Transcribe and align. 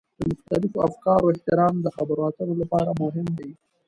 د 0.19 0.21
مختلفو 0.31 0.83
افکارو 0.87 1.31
احترام 1.33 1.75
د 1.81 1.87
خبرو 1.95 2.21
اترو 2.29 2.53
لپاره 2.61 2.89
مهم 3.03 3.27
دی. 3.39 3.51